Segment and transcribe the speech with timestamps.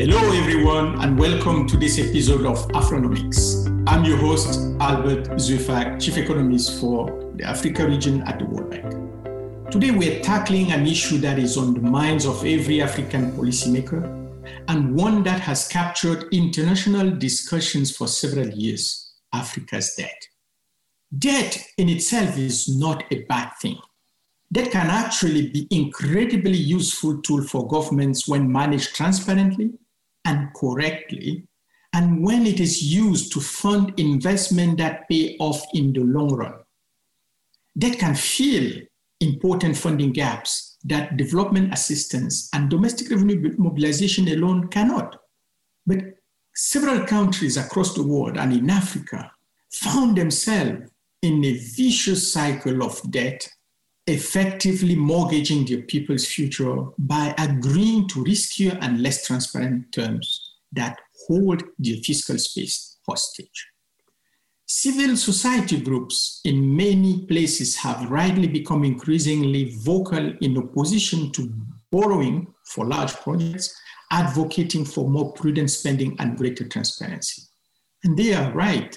[0.00, 3.68] Hello, everyone, and welcome to this episode of Afronomics.
[3.86, 9.70] I'm your host, Albert Zeufack, Chief Economist for the Africa region at the World Bank.
[9.70, 14.02] Today, we're tackling an issue that is on the minds of every African policymaker
[14.68, 20.28] and one that has captured international discussions for several years Africa's debt.
[21.18, 23.76] Debt in itself is not a bad thing.
[24.50, 29.74] Debt can actually be an incredibly useful tool for governments when managed transparently
[30.24, 31.46] and correctly,
[31.92, 36.54] and when it is used to fund investment that pay off in the long run.
[37.76, 38.72] Debt can fill
[39.20, 45.16] important funding gaps that development assistance and domestic revenue mobilization alone cannot.
[45.86, 45.98] But
[46.54, 49.30] several countries across the world and in Africa
[49.72, 50.90] found themselves
[51.22, 53.46] in a vicious cycle of debt,
[54.10, 61.62] effectively mortgaging their people's future by agreeing to riskier and less transparent terms that hold
[61.78, 63.66] their fiscal space hostage.
[64.66, 71.52] Civil society groups in many places have rightly become increasingly vocal in opposition to
[71.90, 73.74] borrowing for large projects,
[74.12, 77.42] advocating for more prudent spending and greater transparency.
[78.04, 78.96] And they are right,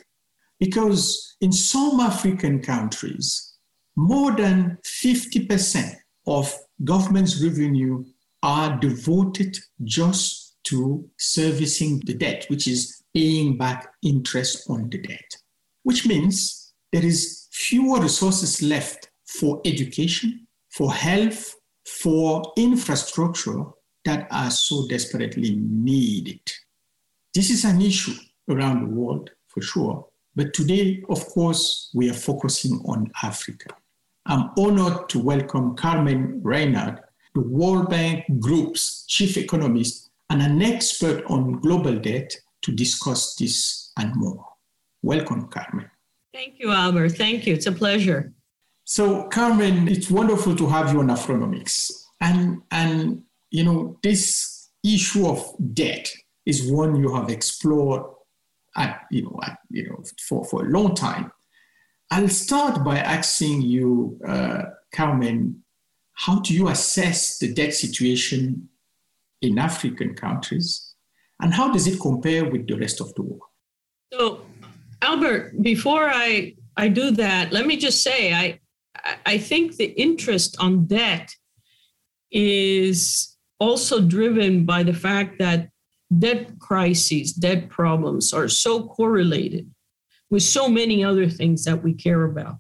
[0.60, 3.53] because in some African countries,
[3.96, 5.96] more than 50%
[6.28, 8.04] of government's revenue
[8.42, 15.38] are devoted just to servicing the debt, which is paying back interest on the debt
[15.84, 21.56] which means there is fewer resources left for education, for health,
[21.86, 23.64] for infrastructure
[24.06, 26.42] that are so desperately needed.
[27.34, 28.16] This is an issue
[28.50, 33.76] around the world for sure, but today, of course, we are focusing on Africa.
[34.26, 37.02] I'm honored to welcome Carmen Reinhart,
[37.36, 43.92] the World Bank Group's chief economist and an expert on global debt, to discuss this
[43.98, 44.46] and more.
[45.02, 45.90] Welcome, Carmen.
[46.34, 47.10] Thank you, Albert.
[47.10, 47.54] Thank you.
[47.54, 48.34] It's a pleasure.
[48.86, 51.92] So, Carmen, it's wonderful to have you on Afronomics.
[52.22, 56.10] And, and you know, this issue of debt
[56.46, 58.04] is one you have explored
[58.76, 61.32] at, you know, at, you know, for, for a long time.
[62.14, 65.64] I'll start by asking you, uh, Carmen,
[66.14, 68.70] how do you assess the debt situation
[69.42, 70.94] in African countries?
[71.42, 73.42] And how does it compare with the rest of the world?
[74.14, 74.46] So,
[75.02, 78.60] Albert, before I I do that, let me just say I
[79.26, 81.34] I think the interest on debt
[82.30, 85.70] is also driven by the fact that
[86.20, 89.73] debt crises, debt problems are so correlated
[90.34, 92.56] with so many other things that we care about.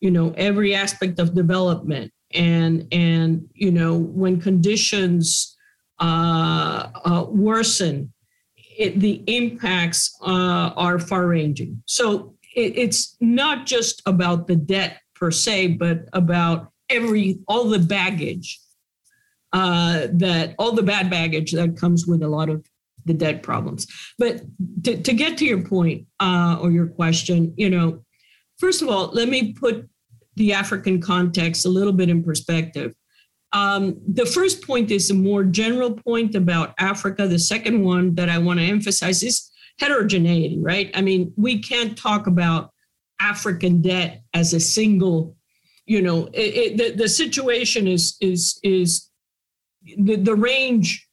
[0.00, 5.54] You know, every aspect of development and and you know when conditions
[6.00, 8.10] uh, uh, worsen
[8.56, 11.82] it, the impacts uh, are far ranging.
[11.84, 17.78] So it, it's not just about the debt per se, but about every all the
[17.78, 18.60] baggage
[19.52, 22.64] uh, that all the bad baggage that comes with a lot of
[23.04, 23.86] the debt problems.
[24.18, 24.42] But
[24.84, 28.04] to, to get to your point uh, or your question, you know,
[28.58, 29.88] first of all, let me put
[30.36, 32.94] the African context a little bit in perspective.
[33.52, 37.28] Um, the first point is a more general point about Africa.
[37.28, 40.90] The second one that I want to emphasize is heterogeneity, right?
[40.94, 42.70] I mean, we can't talk about
[43.20, 45.36] African debt as a single,
[45.86, 49.08] you know, it, it, the, the situation is is is
[49.98, 51.03] the, the range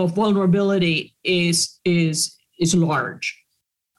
[0.00, 3.38] of vulnerability is is is large.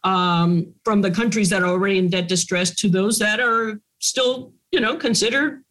[0.03, 4.53] Um, from the countries that are already in debt distress to those that are still,
[4.71, 5.63] you know, considered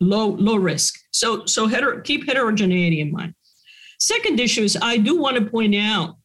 [0.00, 0.94] low low risk.
[1.12, 3.34] So so heter- keep heterogeneity in mind.
[3.98, 6.16] Second issue is I do want to point out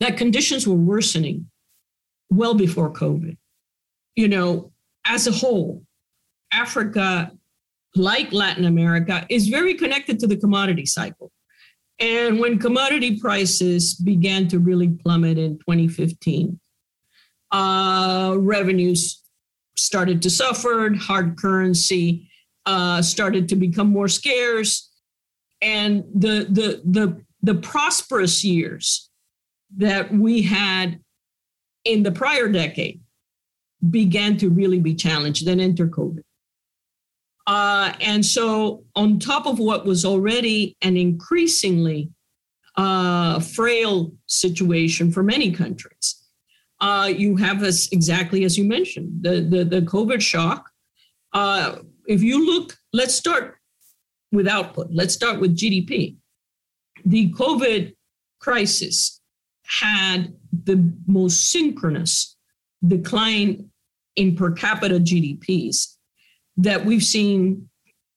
[0.00, 1.50] that conditions were worsening
[2.30, 3.36] well before COVID.
[4.14, 4.72] You know,
[5.04, 5.84] as a whole,
[6.52, 7.32] Africa,
[7.94, 11.32] like Latin America, is very connected to the commodity cycle.
[12.00, 16.60] And when commodity prices began to really plummet in 2015,
[17.50, 19.22] uh, revenues
[19.76, 22.28] started to suffer, hard currency
[22.66, 24.90] uh, started to become more scarce,
[25.62, 29.10] and the the the the prosperous years
[29.76, 31.00] that we had
[31.84, 33.00] in the prior decade
[33.90, 35.46] began to really be challenged.
[35.46, 36.22] Then enter COVID.
[37.48, 42.10] Uh, and so, on top of what was already an increasingly
[42.76, 46.28] uh, frail situation for many countries,
[46.82, 50.68] uh, you have us exactly as you mentioned the the, the COVID shock.
[51.32, 53.56] Uh, if you look, let's start
[54.30, 54.88] with output.
[54.92, 56.16] Let's start with GDP.
[57.06, 57.94] The COVID
[58.40, 59.22] crisis
[59.64, 60.34] had
[60.64, 62.36] the most synchronous
[62.86, 63.70] decline
[64.16, 65.97] in per capita GDPs
[66.58, 67.68] that we've seen.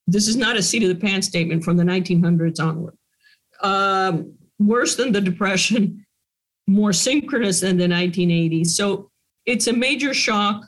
[0.07, 2.97] This is not a seat of the pants statement from the 1900s onward.
[3.61, 6.05] Um, worse than the Depression,
[6.67, 8.67] more synchronous than the 1980s.
[8.67, 9.09] So
[9.45, 10.65] it's a major shock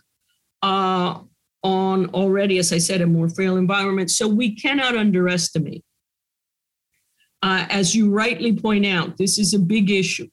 [0.62, 1.20] uh,
[1.64, 4.12] on already, as I said, a more frail environment.
[4.12, 5.84] So we cannot underestimate.
[7.42, 10.30] Uh, as you rightly point out, this is a big issue.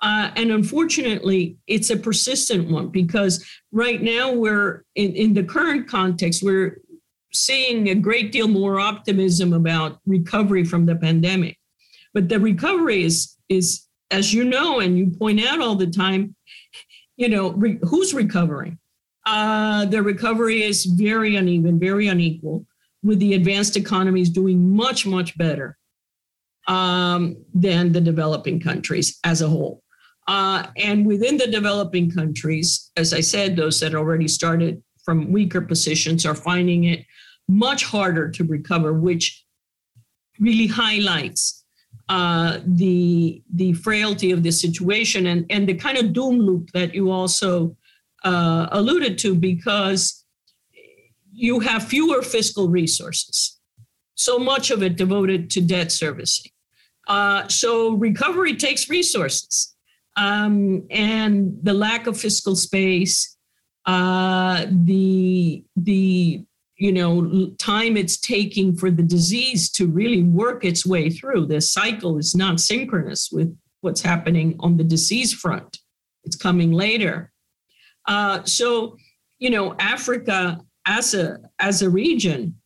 [0.00, 5.88] Uh, and unfortunately, it's a persistent one because right now we're in, in the current
[5.88, 6.80] context, we're
[7.32, 11.58] seeing a great deal more optimism about recovery from the pandemic.
[12.14, 16.34] But the recovery is, is as you know, and you point out all the time,
[17.16, 18.78] you know, re- who's recovering?
[19.26, 22.64] Uh, the recovery is very uneven, very unequal,
[23.02, 25.76] with the advanced economies doing much, much better
[26.66, 29.82] um, than the developing countries as a whole.
[30.28, 35.62] Uh, and within the developing countries, as I said, those that already started from weaker
[35.62, 37.06] positions are finding it
[37.48, 39.42] much harder to recover, which
[40.38, 41.64] really highlights
[42.10, 46.94] uh, the the frailty of the situation and and the kind of doom loop that
[46.94, 47.74] you also
[48.22, 50.26] uh, alluded to, because
[51.32, 53.58] you have fewer fiscal resources,
[54.14, 56.52] so much of it devoted to debt servicing.
[57.06, 59.74] Uh, so recovery takes resources
[60.18, 63.36] um, and the lack of fiscal space,
[63.86, 66.44] uh, the the
[66.76, 71.46] you know time it's taking for the disease to really work its way through.
[71.46, 75.78] The cycle is not synchronous with what's happening on the disease front.
[76.24, 77.32] It's coming later.
[78.06, 78.96] Uh, so
[79.38, 82.56] you know Africa as a as a region,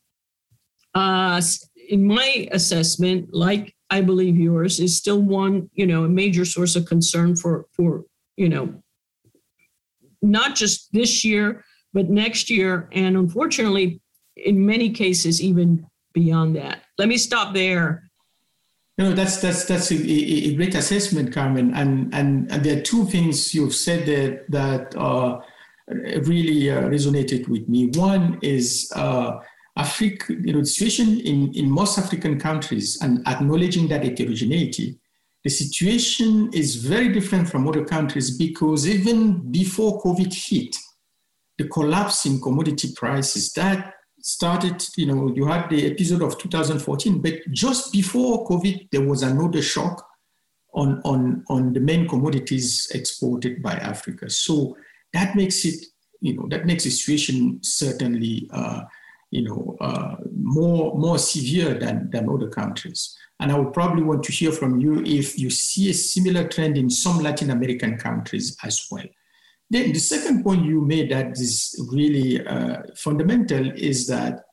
[0.94, 1.42] uh,
[1.90, 6.74] in my assessment, like I believe yours is still one, you know, a major source
[6.76, 8.04] of concern for for
[8.36, 8.82] you know,
[10.22, 14.00] not just this year but next year, and unfortunately,
[14.36, 16.82] in many cases, even beyond that.
[16.98, 18.10] Let me stop there.
[18.98, 21.74] No, that's that's that's a, a, great assessment, Carmen.
[21.74, 25.40] And, and and there are two things you've said that that uh,
[26.30, 27.90] really uh, resonated with me.
[27.94, 29.40] One is uh,
[29.76, 34.98] Africa, you know, the situation in, in most African countries and acknowledging that heterogeneity,
[35.44, 40.76] the situation is very different from other countries because even before COVID hit,
[41.58, 47.20] the collapse in commodity prices that started, you know, you had the episode of 2014,
[47.20, 50.06] but just before COVID, there was another shock
[50.74, 54.30] on, on, on the main commodities exported by Africa.
[54.30, 54.76] So
[55.12, 55.84] that makes it,
[56.20, 58.82] you know, that makes the situation certainly uh,
[59.32, 63.16] you know, uh, more, more severe than, than other countries.
[63.40, 66.76] And I would probably want to hear from you if you see a similar trend
[66.76, 69.06] in some Latin American countries as well.
[69.70, 74.44] Then the second point you made that is really uh, fundamental is that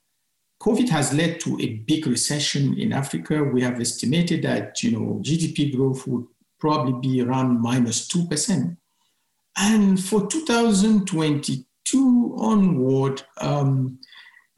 [0.62, 3.44] COVID has led to a big recession in Africa.
[3.44, 6.26] We have estimated that you know GDP growth would
[6.58, 8.78] probably be around minus two percent,
[9.58, 14.00] and for 2022 onward, um,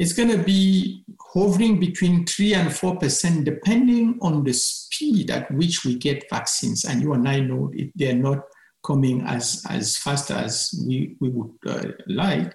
[0.02, 5.86] it's going to be hovering between 3 and 4%, depending on the speed at which
[5.86, 6.86] we get vaccines.
[6.86, 8.40] And you and I know they're not
[8.84, 12.52] coming as, as fast as we, we would uh, like.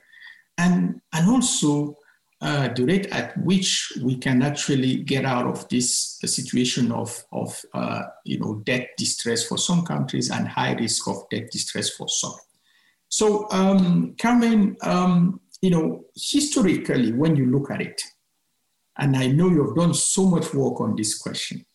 [0.58, 1.96] And, and also
[2.40, 7.62] uh, the rate at which we can actually get out of this situation of, of
[7.74, 12.08] uh, you know, debt distress for some countries and high risk of debt distress for
[12.08, 12.34] some.
[13.08, 18.00] So, um, Carmen, um, you know, historically, when you look at it,
[18.98, 21.66] and I know you've done so much work on this question,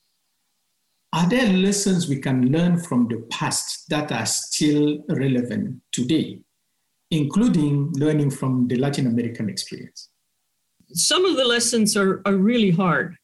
[1.11, 6.39] are there lessons we can learn from the past that are still relevant today,
[7.09, 10.07] including learning from the Latin American experience?
[10.93, 13.17] Some of the lessons are, are really hard,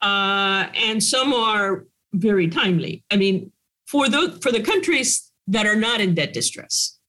[0.00, 3.02] uh, and some are very timely.
[3.10, 3.50] I mean,
[3.88, 7.00] for the, for the countries that are not in debt distress,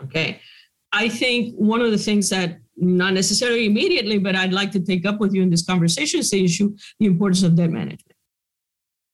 [0.00, 0.40] okay,
[0.92, 5.06] I think one of the things that not necessarily immediately, but I'd like to take
[5.06, 8.16] up with you in this conversation is the issue, the importance of debt management.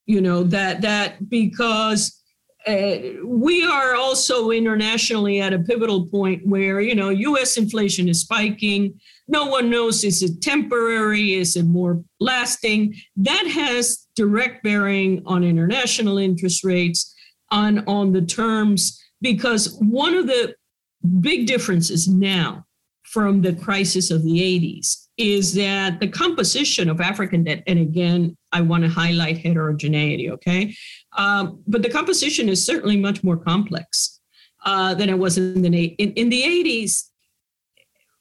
[0.06, 2.18] You know, that that because
[2.66, 8.20] uh, we are also internationally at a pivotal point where, you know, US inflation is
[8.20, 8.98] spiking.
[9.28, 11.34] No one knows is it temporary?
[11.34, 12.94] Is it more lasting?
[13.16, 17.14] That has direct bearing on international interest rates,
[17.50, 20.54] on, on the terms, because one of the
[21.20, 22.64] big differences now
[23.04, 28.36] from the crisis of the 80s is that the composition of African debt, and again,
[28.52, 30.74] I want to highlight heterogeneity, okay?
[31.16, 34.20] Um, but the composition is certainly much more complex
[34.64, 37.08] uh, than it was in the in, in the 80s.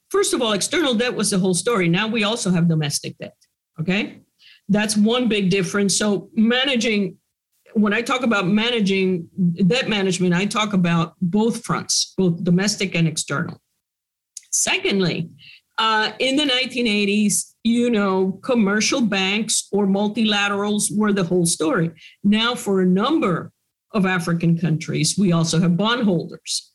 [0.10, 1.88] First of all, external debt was the whole story.
[1.90, 3.36] Now we also have domestic debt,
[3.80, 4.22] okay?
[4.70, 5.96] That's one big difference.
[5.96, 7.18] So managing
[7.74, 9.30] when I talk about managing
[9.68, 13.62] debt management, I talk about both fronts, both domestic and external.
[14.52, 15.30] Secondly,
[15.78, 21.92] uh, in the 1980s, you know, commercial banks or multilaterals were the whole story.
[22.24, 23.52] Now, for a number
[23.92, 26.72] of African countries, we also have bondholders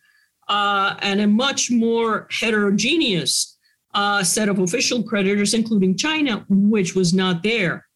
[0.49, 3.59] uh, and a much more heterogeneous
[3.95, 7.87] uh, set of official creditors, including China, which was not there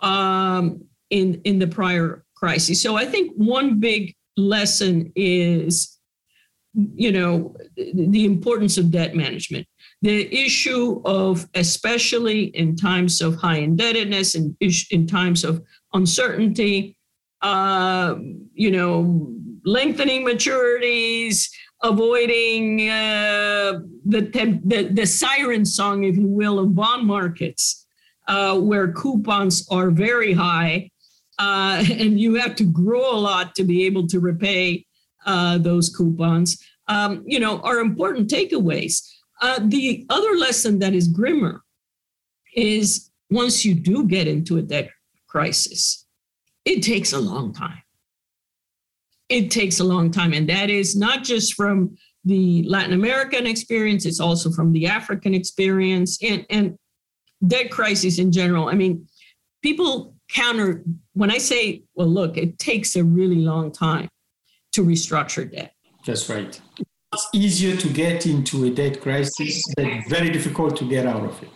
[0.00, 2.82] um, in, in the prior crisis.
[2.82, 5.98] So I think one big lesson is,
[6.94, 9.66] you know, the importance of debt management.
[10.02, 15.60] The issue of, especially in times of high indebtedness and in, in times of
[15.92, 16.96] uncertainty,
[17.42, 18.14] uh,
[18.54, 21.48] you know, lengthening maturities,
[21.82, 24.20] avoiding uh, the,
[24.64, 27.86] the, the siren song, if you will, of bond markets,
[28.28, 30.90] uh, where coupons are very high
[31.38, 34.84] uh, and you have to grow a lot to be able to repay
[35.26, 39.06] uh, those coupons, um, you know, are important takeaways.
[39.40, 41.62] Uh, the other lesson that is grimmer
[42.54, 44.90] is once you do get into a debt
[45.26, 46.06] crisis,
[46.64, 47.82] it takes a long time.
[49.28, 50.32] It takes a long time.
[50.32, 55.34] And that is not just from the Latin American experience, it's also from the African
[55.34, 56.78] experience and, and
[57.46, 58.68] debt crisis in general.
[58.68, 59.06] I mean,
[59.62, 60.82] people counter
[61.14, 64.08] when I say, well, look, it takes a really long time
[64.72, 65.72] to restructure debt.
[66.06, 66.60] That's right.
[67.12, 71.42] It's easier to get into a debt crisis, but very difficult to get out of
[71.42, 71.48] it.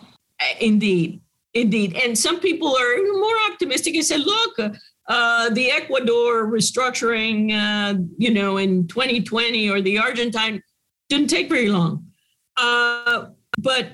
[0.59, 1.21] Indeed,
[1.53, 1.95] indeed.
[1.95, 4.59] And some people are more optimistic and say, look,
[5.07, 10.61] uh, the Ecuador restructuring, uh, you know, in 2020 or the Argentine
[11.09, 12.05] didn't take very long.
[12.57, 13.27] Uh,
[13.57, 13.91] but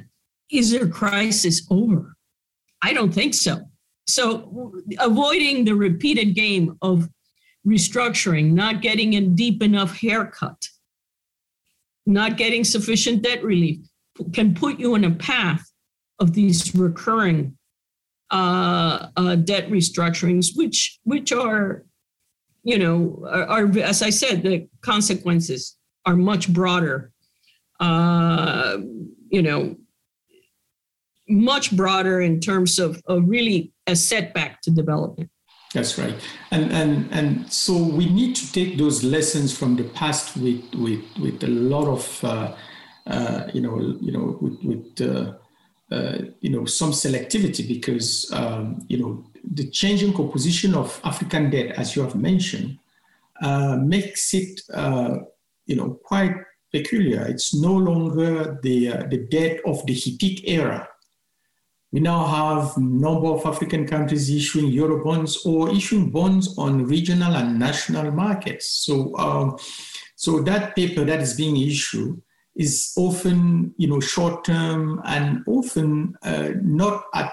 [0.51, 2.15] is their crisis over?
[2.81, 3.68] I don't think so.
[4.09, 7.07] So avoiding the repeated game of
[7.65, 10.67] restructuring, not getting a deep enough haircut,
[12.05, 13.79] not getting sufficient debt relief
[14.33, 15.63] can put you in a path
[16.19, 17.57] of these recurring
[18.31, 21.85] uh, uh, debt restructurings, which which are,
[22.63, 27.11] you know, are, are, as I said, the consequences are much broader.
[27.79, 28.79] Uh,
[29.29, 29.77] you know,
[31.29, 35.29] much broader in terms of, of really a setback to development.
[35.73, 36.15] That's right,
[36.49, 41.03] and and and so we need to take those lessons from the past with with
[41.19, 42.55] with a lot of uh,
[43.05, 45.33] uh, you know you know with, with uh,
[45.93, 51.77] uh you know some selectivity because um, you know the changing composition of African debt,
[51.77, 52.79] as you have mentioned,
[53.43, 55.17] uh, makes it uh,
[55.67, 56.33] you know quite
[56.71, 57.27] peculiar.
[57.27, 60.89] It's no longer the the debt of the HIPC era
[61.91, 67.35] we now have a number of African countries issuing Eurobonds or issuing bonds on regional
[67.35, 68.69] and national markets.
[68.85, 69.57] So, um,
[70.15, 72.21] so that paper that is being issued
[72.55, 77.31] is often, you know, short term and often uh, not at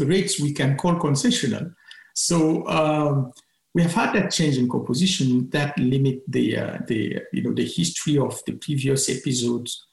[0.00, 1.72] rates we can call concessional.
[2.14, 3.32] So um,
[3.74, 7.64] we have had that change in composition that limit the, uh, the, you know, the
[7.64, 9.86] history of the previous episodes,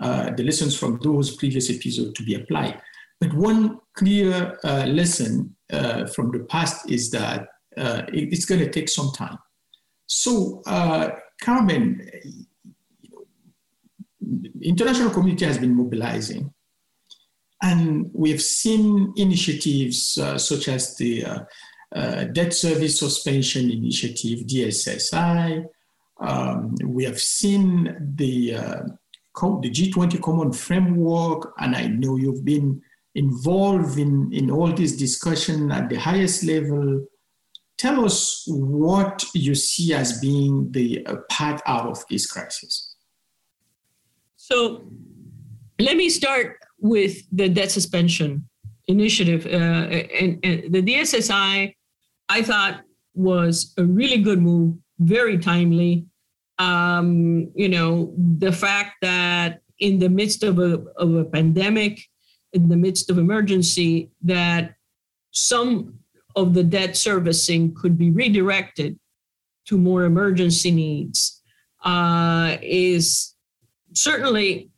[0.00, 2.82] uh, the lessons from those previous episodes to be applied.
[3.20, 8.60] But one clear uh, lesson uh, from the past is that uh, it, it's going
[8.60, 9.38] to take some time.
[10.06, 12.08] So, uh, Carmen,
[13.02, 16.52] you know, international community has been mobilizing,
[17.62, 21.24] and we've seen initiatives uh, such as the
[21.94, 25.64] uh, Debt Service Suspension Initiative (DSSI).
[26.20, 32.80] Um, we have seen the the G20 Common Framework, and I know you've been
[33.16, 37.06] involved in, in all this discussion at the highest level.
[37.78, 42.94] Tell us what you see as being the uh, path out of this crisis.
[44.36, 44.88] So
[45.78, 48.48] let me start with the debt suspension
[48.86, 49.46] initiative.
[49.46, 49.88] Uh,
[50.20, 51.74] and, and the DSSI,
[52.28, 52.82] I thought,
[53.14, 56.04] was a really good move, very timely.
[56.58, 62.00] Um, you know, the fact that in the midst of a, of a pandemic,
[62.56, 64.74] in the midst of emergency that
[65.30, 65.98] some
[66.34, 68.98] of the debt servicing could be redirected
[69.66, 71.42] to more emergency needs
[71.84, 73.34] uh, is
[73.92, 74.70] certainly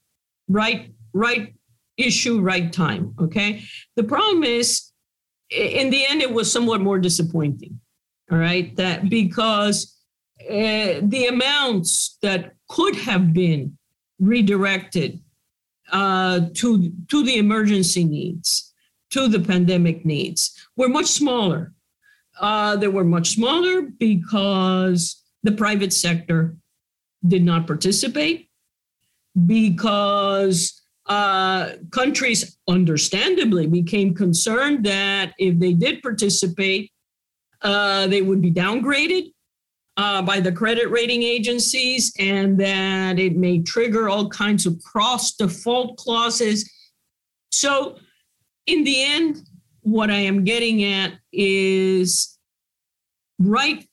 [0.48, 1.54] right right
[1.96, 3.14] issue, right time.
[3.20, 3.62] Okay.
[3.96, 4.90] The problem is,
[5.50, 7.80] in the end, it was somewhat more disappointing.
[8.30, 8.74] All right.
[8.76, 9.96] That because
[10.42, 13.78] uh, the amounts that could have been
[14.18, 15.20] redirected
[15.92, 18.72] uh, to, to the emergency needs,
[19.10, 21.72] to the pandemic needs, were much smaller.
[22.40, 26.56] Uh, they were much smaller because the private sector
[27.26, 28.48] did not participate,
[29.46, 36.92] because uh, countries understandably became concerned that if they did participate,
[37.62, 39.32] uh, they would be downgraded
[39.98, 45.34] uh, by the credit rating agencies and that it may trigger all kinds of cross
[45.34, 46.72] default clauses.
[47.50, 47.96] So,
[48.66, 49.42] in the end,
[49.80, 52.38] what I am getting at is
[53.38, 53.84] right,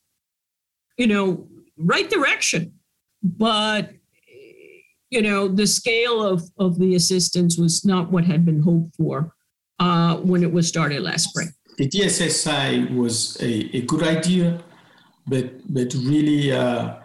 [0.97, 1.47] you know,
[1.77, 2.73] right direction,
[3.23, 3.91] but
[5.09, 9.33] you know, the scale of, of the assistance was not what had been hoped for
[9.79, 11.49] uh, when it was started last spring.
[11.77, 14.61] The DSSI was a, a good idea,
[15.27, 16.95] but, but really uh,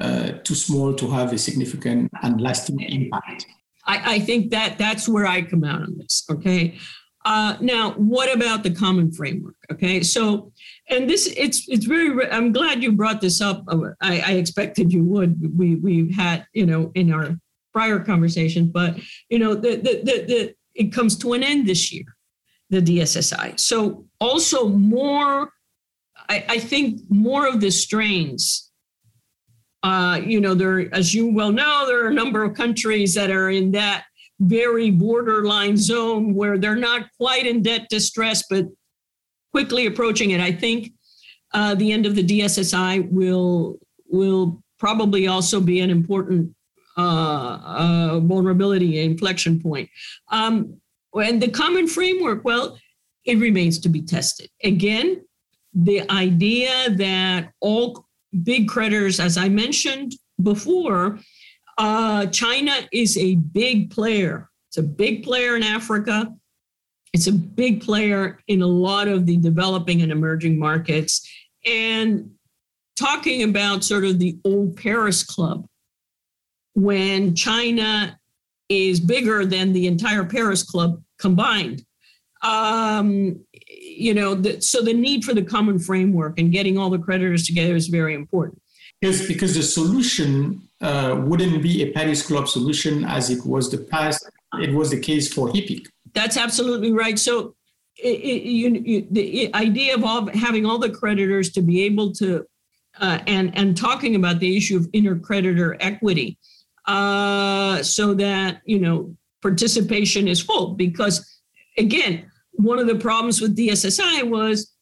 [0.00, 3.46] uh, too small to have a significant and lasting impact.
[3.86, 6.24] I, I think that that's where I come out on this.
[6.30, 6.78] Okay.
[7.26, 9.56] Uh, now, what about the common framework?
[9.72, 10.52] Okay, so
[10.90, 12.30] and this it's it's very.
[12.30, 13.64] I'm glad you brought this up.
[14.02, 15.58] I, I expected you would.
[15.58, 17.38] We we've had you know in our
[17.74, 21.92] prior conversation, but you know, the, the, the, the, it comes to an end this
[21.92, 22.06] year,
[22.70, 23.58] the DSSI.
[23.60, 25.50] So also more,
[26.28, 28.70] I, I think more of the strains,
[29.82, 33.30] uh, you know, there, as you well know, there are a number of countries that
[33.30, 34.04] are in that
[34.40, 38.66] very borderline zone where they're not quite in debt distress, but
[39.52, 40.40] quickly approaching it.
[40.40, 40.92] I think
[41.52, 46.54] uh, the end of the DSSI will will probably also be an important
[46.96, 49.88] uh, uh, vulnerability inflection point.
[50.30, 50.80] Um,
[51.14, 52.78] and the common framework, well,
[53.24, 54.50] it remains to be tested.
[54.62, 55.24] Again,
[55.74, 58.06] the idea that all
[58.42, 61.18] big creditors, as I mentioned before,
[61.78, 64.50] uh, China is a big player.
[64.68, 66.32] It's a big player in Africa.
[67.12, 71.28] It's a big player in a lot of the developing and emerging markets.
[71.64, 72.30] And
[72.96, 75.66] talking about sort of the old Paris Club,
[76.74, 78.18] when China
[78.68, 81.84] is bigger than the entire Paris Club combined.
[82.42, 83.44] Um,
[83.96, 87.46] you know, the, so the need for the common framework and getting all the creditors
[87.46, 88.60] together is very important.
[89.00, 93.78] Because, because the solution uh, wouldn't be a Paris Club solution as it was the
[93.78, 94.24] past.
[94.60, 95.86] It was the case for HIPC.
[96.14, 97.18] That's absolutely right.
[97.18, 97.54] So
[97.96, 102.12] it, it, you, you, the idea of all, having all the creditors to be able
[102.14, 102.46] to
[103.00, 106.38] uh, and and talking about the issue of intercreditor equity
[106.86, 110.74] uh, so that you know participation is full.
[110.74, 111.40] Because
[111.76, 114.72] again, one of the problems with DSSI was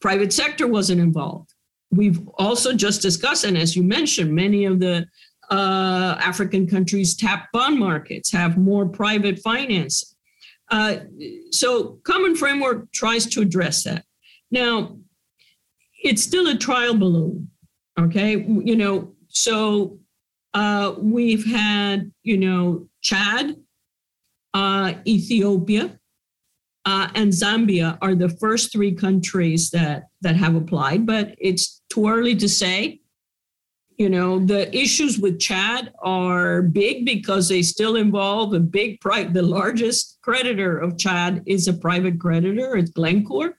[0.00, 1.52] private sector wasn't involved.
[1.90, 5.06] We've also just discussed, and as you mentioned, many of the
[5.50, 10.16] uh, African countries tap bond markets, have more private finance.
[10.70, 10.96] Uh,
[11.50, 14.04] so, Common Framework tries to address that.
[14.50, 14.98] Now,
[16.02, 17.50] it's still a trial balloon,
[17.98, 18.32] okay?
[18.36, 19.98] You know, so
[20.54, 23.56] uh, we've had, you know, Chad,
[24.54, 25.98] uh, Ethiopia,
[26.86, 32.08] uh, and Zambia are the first three countries that that have applied, but it's too
[32.08, 33.00] early to say.
[33.98, 39.24] You know, the issues with Chad are big because they still involve a big pri-
[39.24, 43.58] the largest creditor of Chad is a private creditor, it's Glencore.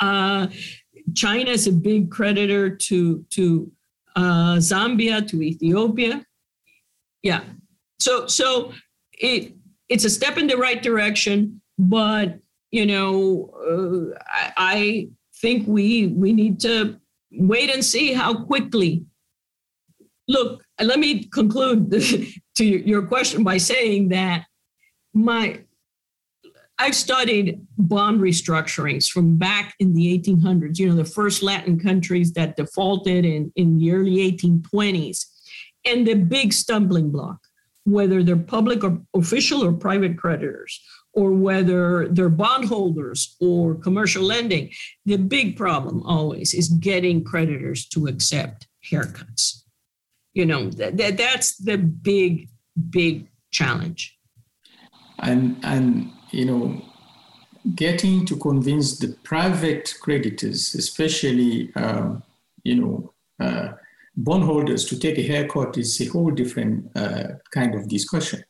[0.00, 0.48] Uh,
[1.14, 3.70] China is a big creditor to to
[4.16, 6.24] uh, Zambia to Ethiopia.
[7.22, 7.42] Yeah.
[8.00, 8.72] So so
[9.12, 9.52] it
[9.88, 12.38] it's a step in the right direction, but
[12.70, 15.08] you know uh, I, I
[15.40, 16.98] think we we need to
[17.32, 19.04] wait and see how quickly.
[20.26, 21.90] Look, let me conclude
[22.56, 24.44] to your question by saying that
[25.14, 25.60] my
[26.80, 32.32] I've studied bond restructurings from back in the 1800s, you know, the first Latin countries
[32.34, 35.24] that defaulted in, in the early 1820s.
[35.84, 37.38] And the big stumbling block,
[37.84, 40.80] whether they're public or official or private creditors,
[41.18, 44.70] or whether they're bondholders or commercial lending,
[45.04, 49.64] the big problem always is getting creditors to accept haircuts.
[50.32, 52.48] You know, that, that that's the big,
[52.90, 54.16] big challenge.
[55.18, 56.62] And and you know,
[57.74, 62.22] getting to convince the private creditors, especially, um,
[62.62, 63.12] you know,
[63.44, 63.72] uh,
[64.16, 68.44] bondholders to take a haircut is a whole different uh, kind of discussion.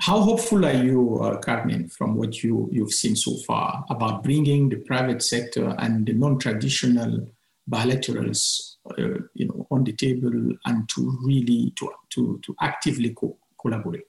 [0.00, 4.68] How hopeful are you, uh, Carmen, from what you, you've seen so far about bringing
[4.68, 7.28] the private sector and the non-traditional
[7.70, 10.32] bilaterals, uh, you know, on the table
[10.64, 14.06] and to really to to, to actively co- collaborate?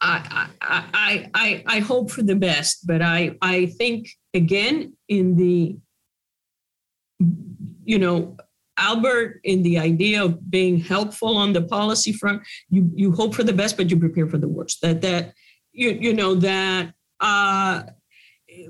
[0.00, 5.76] I, I, I, I hope for the best, but I, I think again in the,
[7.84, 8.36] you know,
[8.76, 13.44] Albert, in the idea of being helpful on the policy front, you you hope for
[13.44, 14.80] the best, but you prepare for the worst.
[14.82, 15.32] That that
[15.72, 17.82] you you know that uh,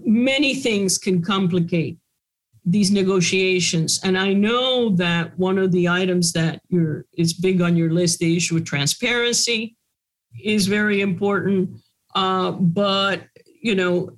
[0.04, 1.98] many things can complicate
[2.66, 4.00] these negotiations.
[4.02, 8.18] And I know that one of the items that you're is big on your list,
[8.18, 9.76] the issue of transparency,
[10.42, 11.70] is very important.
[12.14, 13.22] Uh, but
[13.62, 14.10] you know,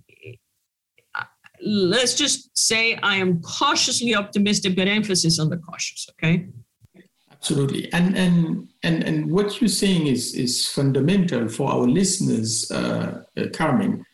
[1.67, 6.09] let's just say I am cautiously optimistic, but emphasis on the cautious.
[6.13, 6.47] Okay.
[7.33, 13.23] Absolutely, and and and and what you're saying is is fundamental for our listeners, uh,
[13.37, 14.05] uh, Carmen.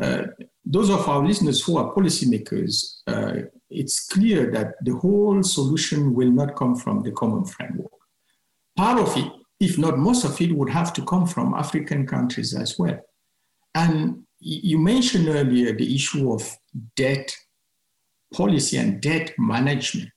[0.00, 0.24] Uh,
[0.64, 6.30] those of our listeners who are policymakers, uh, it's clear that the whole solution will
[6.30, 7.92] not come from the common framework.
[8.76, 12.54] Part of it, if not most of it, would have to come from African countries
[12.54, 12.98] as well.
[13.74, 16.56] And you mentioned earlier the issue of
[16.96, 17.34] debt
[18.32, 20.10] policy and debt management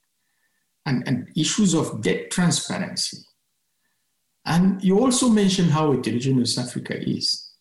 [0.85, 3.19] and, and issues of debt transparency.
[4.45, 7.51] And you also mentioned how heterogeneous Africa is.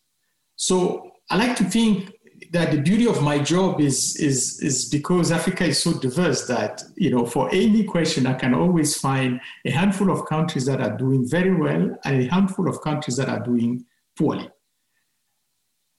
[0.57, 2.11] So I like to think
[2.51, 6.81] that the beauty of my job is, is, is because Africa is so diverse that,
[6.95, 10.95] you know, for any question, I can always find a handful of countries that are
[10.97, 13.85] doing very well and a handful of countries that are doing
[14.17, 14.49] poorly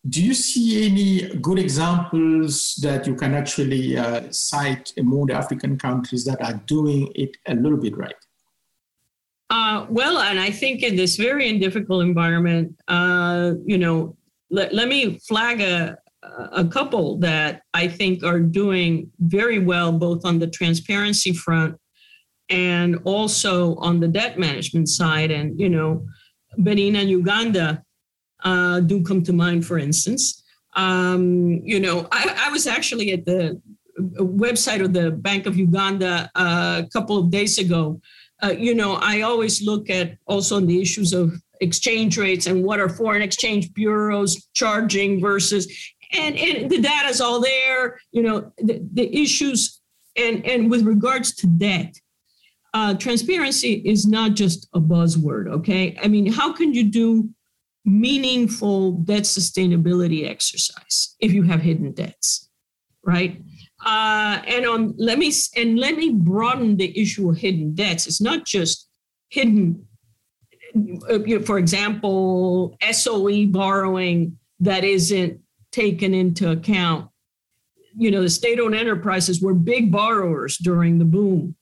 [0.08, 5.76] do you see any good examples that you can actually uh, cite among the African
[5.76, 8.14] countries that are doing it a little bit right?
[9.50, 14.16] Uh, well, and I think in this very difficult environment, uh, you know,
[14.50, 15.98] let, let me flag a,
[16.52, 21.76] a couple that I think are doing very well, both on the transparency front
[22.50, 25.30] and also on the debt management side.
[25.30, 26.06] And, you know,
[26.58, 27.82] Benin and Uganda
[28.44, 30.42] uh, do come to mind, for instance.
[30.74, 33.60] Um, you know, I, I, was actually at the
[33.98, 38.00] website of the Bank of Uganda uh, a couple of days ago.
[38.42, 42.62] Uh, you know, I always look at also on the issues of exchange rates and
[42.62, 45.66] what are foreign exchange bureaus charging versus,
[46.12, 47.98] and, and the data is all there.
[48.12, 49.80] You know, the, the issues,
[50.16, 51.96] and, and with regards to debt,
[52.74, 55.98] uh, transparency is not just a buzzword, okay?
[56.02, 57.30] I mean, how can you do
[57.88, 62.48] meaningful debt sustainability exercise if you have hidden debts,
[63.04, 63.42] right?
[63.84, 68.06] Uh, and on let me and let me broaden the issue of hidden debts.
[68.06, 68.88] It's not just
[69.28, 69.86] hidden,
[71.08, 77.08] uh, for example, SOE borrowing that isn't taken into account.
[77.96, 81.56] You know, the state-owned enterprises were big borrowers during the boom,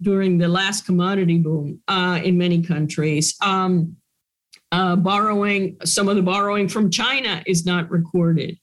[0.00, 3.36] during the last commodity boom uh, in many countries.
[3.42, 3.96] Um,
[4.74, 8.58] uh, borrowing, some of the borrowing from China is not recorded.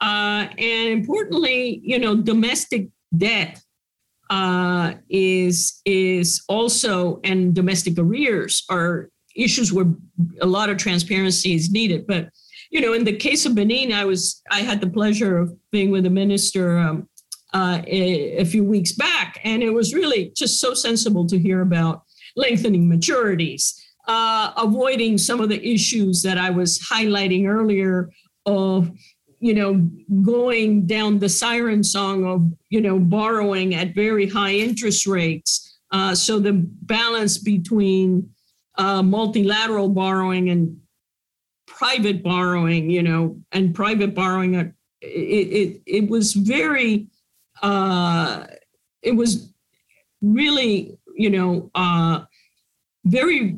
[0.00, 3.60] Uh, and importantly, you know, domestic debt
[4.30, 9.86] uh, is is also and domestic arrears are issues where
[10.40, 12.06] a lot of transparency is needed.
[12.06, 12.28] But
[12.70, 15.90] you know, in the case of Benin, I was I had the pleasure of being
[15.90, 17.08] with the minister um,
[17.52, 21.62] uh, a, a, few weeks back, and it was really just so sensible to hear
[21.62, 22.02] about
[22.36, 23.72] lengthening maturities
[24.06, 28.10] uh, avoiding some of the issues that I was highlighting earlier
[28.44, 28.90] of,
[29.40, 29.74] you know,
[30.22, 35.78] going down the siren song of, you know, borrowing at very high interest rates.
[35.90, 38.28] Uh, so the balance between
[38.78, 40.78] uh, multilateral borrowing and
[41.66, 44.64] private borrowing, you know, and private borrowing, uh,
[45.00, 47.06] it, it, it was very,
[47.62, 48.46] uh,
[49.02, 49.52] it was
[50.22, 51.70] really, you know,
[53.04, 53.56] very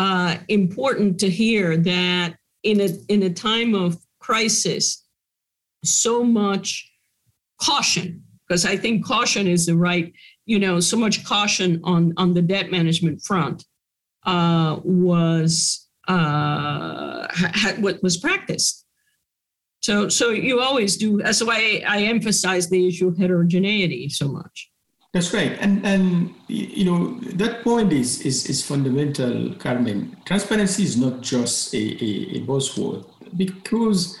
[0.00, 5.04] uh, important to hear that in a in a time of crisis,
[5.84, 6.90] so much
[7.60, 10.10] caution, because I think caution is the right,
[10.46, 13.66] you know, so much caution on on the debt management front
[14.24, 18.86] uh, was uh, ha, what was practiced.
[19.80, 21.18] So so you always do.
[21.18, 24.69] That's why I emphasize the issue of heterogeneity so much.
[25.12, 30.16] That's right, and and you know that point is is, is fundamental, Carmen.
[30.24, 33.04] Transparency is not just a, a, a buzzword
[33.36, 34.16] because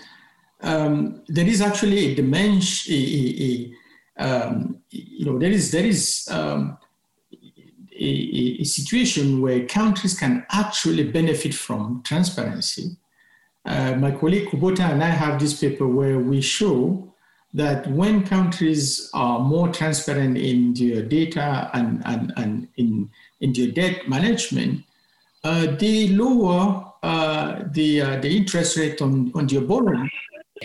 [0.62, 3.72] um, there is actually a dimension, a,
[4.18, 6.76] a, um, you know, there is there is um,
[7.96, 12.96] a, situation where countries can actually benefit from transparency,
[13.64, 17.09] uh, my colleague Kubota and I have this paper where we show
[17.52, 23.10] that when countries are more transparent in their data and, and, and in,
[23.40, 24.84] in their debt management,
[25.42, 30.08] uh, they lower uh, the, uh, the interest rate on, on their borrowing.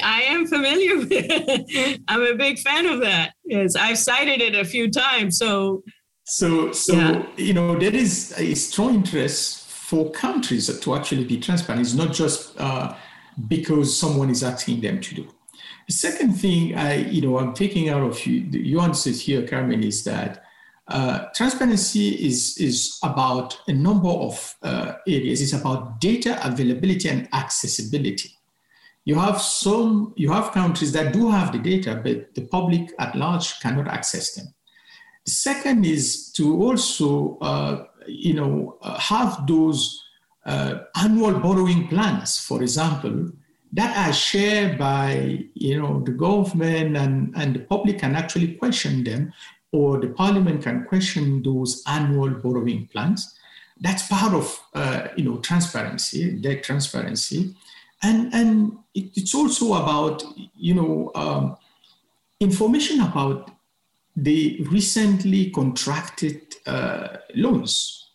[0.03, 2.01] I am familiar with it.
[2.07, 3.33] I'm a big fan of that.
[3.45, 5.37] Yes, I've cited it a few times.
[5.37, 5.83] So,
[6.25, 7.25] so, so yeah.
[7.37, 11.85] you know, there is a strong interest for countries to actually be transparent.
[11.85, 12.95] It's not just uh,
[13.47, 15.27] because someone is asking them to do.
[15.87, 19.83] The second thing I, you know, I'm taking out of you, your answers here, Carmen,
[19.83, 20.43] is that
[20.87, 25.41] uh, transparency is, is about a number of uh, areas.
[25.41, 28.31] It's about data availability and accessibility.
[29.03, 33.15] You have some, you have countries that do have the data, but the public at
[33.15, 34.47] large cannot access them.
[35.25, 40.03] The second is to also, uh, you know, uh, have those
[40.45, 43.31] uh, annual borrowing plans, for example,
[43.75, 49.03] that are shared by you know the government and, and the public can actually question
[49.03, 49.33] them
[49.73, 53.37] or the parliament can question those annual borrowing plans.
[53.81, 57.53] That's part of uh, you know transparency debt transparency.
[58.01, 60.23] And and it, it's also about
[60.55, 61.57] you know um,
[62.39, 63.51] information about
[64.15, 68.07] the recently contracted uh, loans.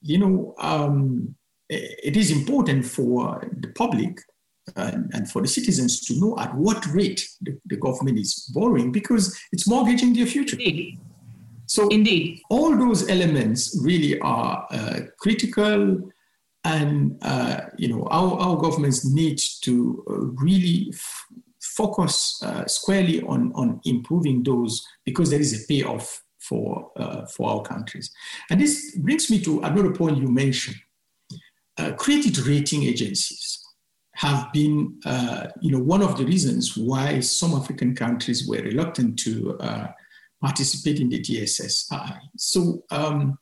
[0.00, 1.34] You know um,
[1.68, 4.20] it is important for the public
[4.74, 8.90] and, and, for the citizens to know at what rate the, the, government is borrowing
[8.90, 10.56] because it's mortgaging their future.
[10.58, 10.98] Indeed.
[11.66, 12.40] So, Indeed.
[12.50, 16.10] all those elements really are uh, critical,
[16.64, 21.26] and uh, you know our, our governments need to uh, really f-
[21.60, 27.50] focus uh, squarely on on improving those because there is a payoff for uh, for
[27.50, 28.10] our countries.
[28.50, 30.76] And this brings me to another point you mentioned
[31.78, 33.65] uh, credit rating agencies
[34.16, 39.18] have been, uh, you know, one of the reasons why some African countries were reluctant
[39.20, 39.88] to uh,
[40.40, 42.18] participate in the DSSI.
[42.36, 43.38] So, um,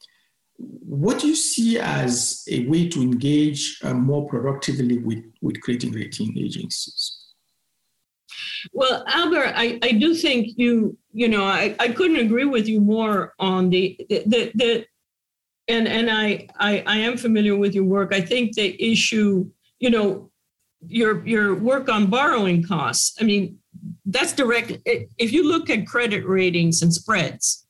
[0.56, 5.94] what do you see as a way to engage uh, more productively with, with credit
[5.94, 7.20] rating agencies?
[8.72, 12.80] Well, Albert, I, I do think you, you know, I, I couldn't agree with you
[12.80, 14.86] more on the, the, the, the
[15.66, 18.12] and and I, I I am familiar with your work.
[18.12, 20.30] I think the issue, you know,
[20.86, 23.16] your your work on borrowing costs.
[23.20, 23.58] I mean,
[24.06, 24.78] that's direct.
[24.84, 27.66] If you look at credit ratings and spreads,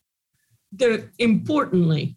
[0.72, 2.16] they're importantly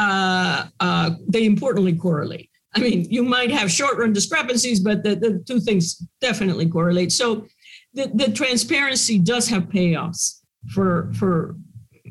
[0.00, 2.48] uh, uh, they importantly correlate.
[2.74, 7.12] I mean, you might have short run discrepancies, but the, the two things definitely correlate.
[7.12, 7.46] So
[7.92, 10.40] the, the transparency does have payoffs
[10.72, 11.56] for for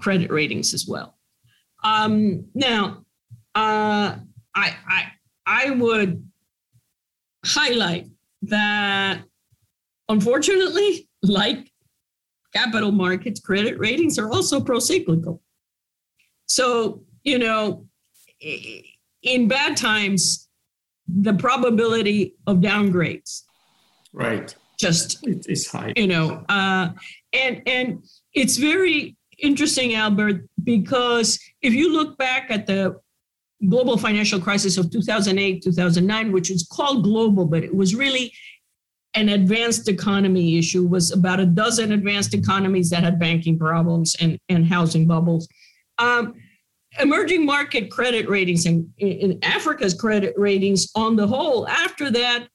[0.01, 1.17] credit ratings as well.
[1.83, 3.05] Um, now,
[3.55, 4.15] uh,
[4.55, 5.11] I, I,
[5.45, 6.28] I would
[7.45, 8.07] highlight
[8.43, 9.21] that
[10.07, 11.71] unfortunately, like
[12.53, 15.41] capital markets, credit ratings are also pro-cyclical.
[16.47, 17.85] So, you know,
[19.21, 20.49] in bad times,
[21.17, 23.43] the probability of downgrades
[24.13, 26.89] right just it's high you know uh,
[27.33, 32.95] and and it's very interesting albert because if you look back at the
[33.67, 38.31] global financial crisis of 2008, 2009, which was called global, but it was really
[39.15, 44.39] an advanced economy issue, was about a dozen advanced economies that had banking problems and,
[44.49, 45.47] and housing bubbles.
[45.97, 46.35] Um,
[46.99, 52.47] emerging market credit ratings and in Africa's credit ratings on the whole, after that,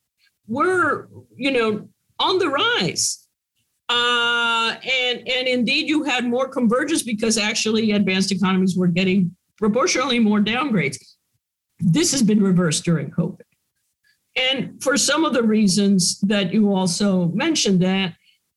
[0.47, 1.89] were, you know,
[2.19, 3.27] on the rise.
[3.89, 10.19] Uh, and and indeed, you had more convergence because actually advanced economies were getting proportionally
[10.19, 10.97] more downgrades.
[11.79, 13.43] This has been reversed during COVID,
[14.37, 18.15] and for some of the reasons that you also mentioned that,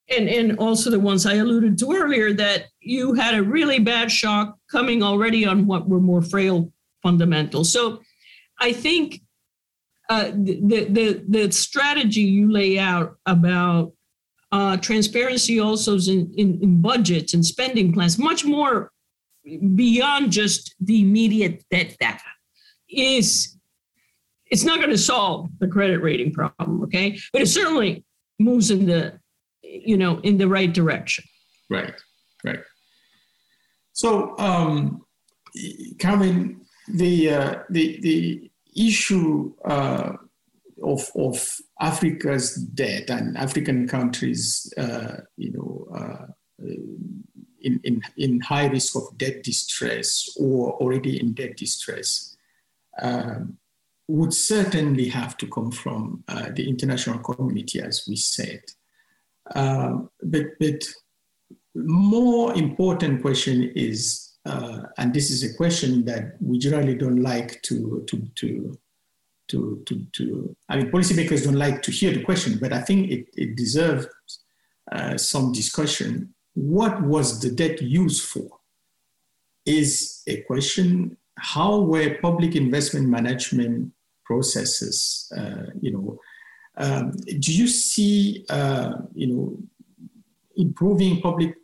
[0.10, 4.12] and and also the ones I alluded to earlier that you had a really bad
[4.12, 6.72] shock coming already on what were more frail
[7.04, 7.72] fundamentals.
[7.72, 8.02] So,
[8.60, 9.22] I think
[10.10, 13.94] uh, the, the the strategy you lay out about
[14.52, 18.92] uh, transparency also in, in, in budgets and spending plans, much more
[19.76, 22.24] beyond just the immediate debt data.
[22.90, 23.58] Is
[24.50, 27.20] it's not going to solve the credit rating problem, okay?
[27.34, 28.06] But it certainly
[28.40, 29.20] moves in the
[29.64, 31.26] you know in the right direction.
[31.70, 31.94] Right,
[32.46, 32.60] right.
[33.92, 35.06] So, um,
[36.00, 40.14] Carmen, the uh, the the issue uh,
[40.84, 46.26] of, of Africa's debt and African countries, uh, you know, uh,
[47.62, 52.36] in, in, in high risk of debt distress or already in debt distress,
[53.02, 53.58] um,
[54.08, 58.62] would certainly have to come from uh, the international community, as we said.
[59.56, 60.84] Uh, but, but
[61.76, 67.62] more important question is, uh, and this is a question that we generally don't like
[67.64, 68.78] to, to, to,
[69.50, 73.12] to, to, to, I mean, policymakers don't like to hear the question, but I think
[73.12, 74.08] it, it deserves
[74.92, 76.34] uh, some discussion.
[76.58, 78.50] What was the debt used for?
[79.68, 81.18] Is a question.
[81.38, 83.94] How were public investment management
[84.26, 86.20] processes, uh, you know,
[86.78, 89.58] um, do you see, uh, you know,
[90.56, 91.56] improving public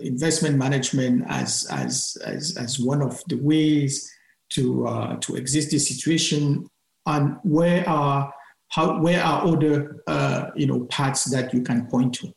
[0.00, 4.12] investment management as, as, as, as one of the ways
[4.50, 6.68] to, uh, to exist this situation?
[7.06, 8.32] And where are,
[8.68, 12.32] how, where are other, uh, you know, paths that you can point to?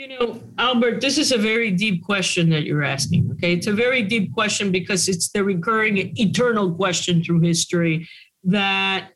[0.00, 3.32] You know, Albert, this is a very deep question that you're asking.
[3.32, 3.52] Okay.
[3.52, 8.08] It's a very deep question because it's the recurring eternal question through history
[8.44, 9.10] that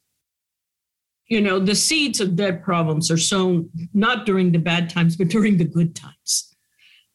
[1.29, 5.29] you know, the seeds of debt problems are sown not during the bad times, but
[5.29, 6.55] during the good times.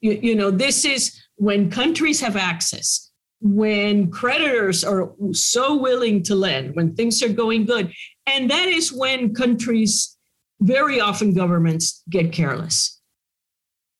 [0.01, 6.34] You, you know, this is when countries have access, when creditors are so willing to
[6.34, 7.93] lend, when things are going good.
[8.25, 10.17] And that is when countries,
[10.60, 12.98] very often governments, get careless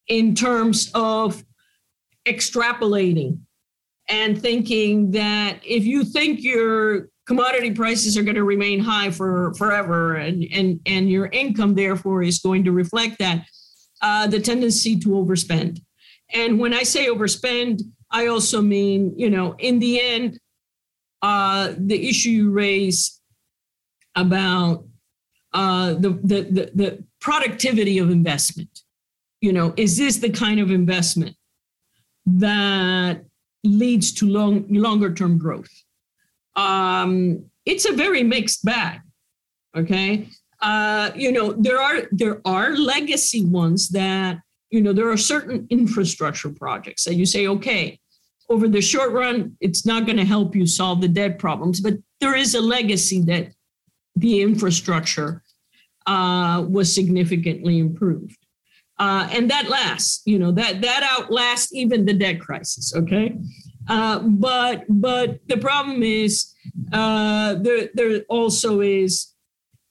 [0.10, 1.44] in terms of
[2.28, 3.40] extrapolating
[4.10, 9.54] and thinking that if you think you're commodity prices are going to remain high for
[9.54, 13.46] forever and and and your income therefore is going to reflect that
[14.02, 15.80] uh, the tendency to overspend.
[16.34, 20.40] And when i say overspend i also mean you know in the end
[21.22, 23.20] uh, the issue you raise
[24.16, 24.86] about
[25.54, 28.79] uh, the, the, the the productivity of investment
[29.42, 31.36] you know is this the kind of investment
[32.26, 33.24] that
[33.64, 35.72] leads to long longer term growth
[36.56, 39.00] um, it's a very mixed bag.
[39.76, 40.28] Okay,
[40.62, 44.40] uh, you know there are there are legacy ones that
[44.72, 48.00] you know there are certain infrastructure projects that you say okay
[48.50, 51.94] over the short run it's not going to help you solve the debt problems but
[52.20, 53.50] there is a legacy that
[54.16, 55.44] the infrastructure
[56.08, 58.39] uh, was significantly improved
[59.00, 63.36] uh, and that lasts you know that that outlasts even the debt crisis okay
[63.90, 66.54] uh, but but the problem is
[66.94, 69.34] uh, there there also is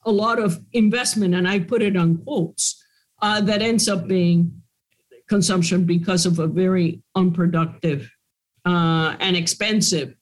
[0.06, 2.82] a lot of investment, and I put it on quotes
[3.20, 4.62] uh, that ends up being
[5.28, 8.10] consumption because of a very unproductive
[8.64, 10.14] uh, and expensive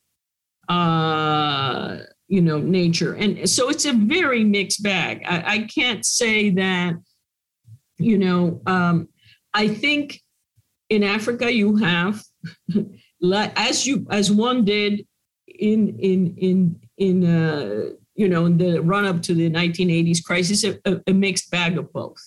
[0.67, 5.21] uh, you know nature, and so it's a very mixed bag.
[5.25, 6.95] I, I can't say that
[7.97, 8.61] you know.
[8.65, 9.09] Um,
[9.53, 10.21] I think
[10.89, 12.23] in Africa you have
[13.23, 15.05] as you as one did
[15.47, 20.63] in in in in uh, you know in the run up to the 1980s crisis
[20.63, 22.19] a, a mixed bag of both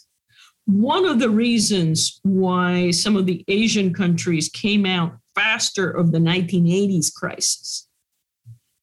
[0.66, 6.18] one of the reasons why some of the asian countries came out faster of the
[6.18, 7.88] 1980s crisis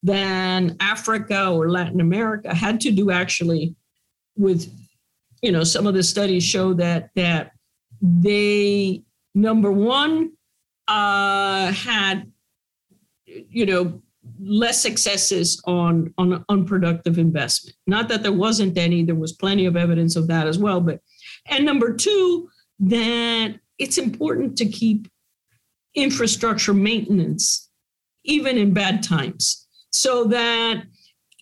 [0.04, 3.73] than africa or latin america had to do actually
[4.36, 4.71] with
[5.41, 7.52] you know some of the studies show that that
[8.02, 10.32] they number one
[10.88, 12.32] uh, had,
[13.26, 14.02] you know,
[14.39, 17.76] less successes on on unproductive investment.
[17.88, 20.82] Not that there wasn't any; there was plenty of evidence of that as well.
[20.82, 21.02] But
[21.47, 25.08] and number two, that it's important to keep
[25.95, 27.69] infrastructure maintenance
[28.23, 30.84] even in bad times, so that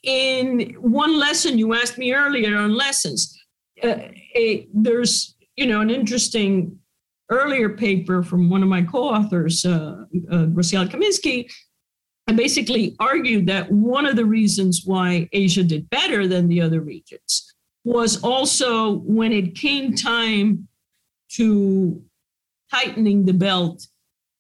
[0.04, 3.36] in one lesson you asked me earlier on lessons,
[3.84, 6.80] uh, a, there's you know an interesting
[7.30, 11.52] earlier paper from one of my co-authors, uh, uh, Kaminsky,
[12.28, 16.82] I basically argued that one of the reasons why Asia did better than the other
[16.82, 20.68] regions was also when it came time
[21.30, 22.02] to
[22.72, 23.88] tightening the belt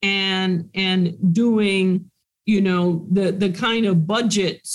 [0.01, 2.09] and and doing
[2.45, 4.67] you know the the kind of budget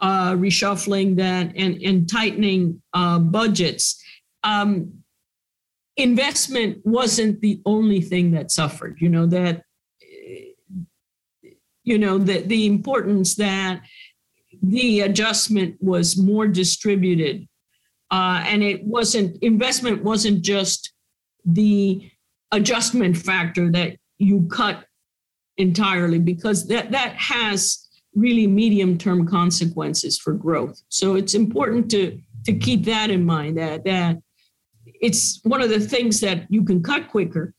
[0.00, 4.02] uh, reshuffling that and and tightening uh, budgets.
[4.42, 4.94] Um,
[5.96, 9.64] investment wasn't the only thing that suffered you know that
[11.84, 13.82] you know the, the importance that
[14.62, 17.46] the adjustment was more distributed.
[18.10, 20.92] Uh, and it wasn't investment wasn't just
[21.44, 22.10] the
[22.52, 24.84] adjustment factor that you cut
[25.56, 32.20] entirely because that that has really medium term consequences for growth so it's important to
[32.44, 34.16] to keep that in mind that that
[35.00, 37.54] it's one of the things that you can cut quicker